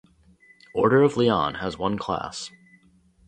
[0.73, 2.49] Order of Leon has one class.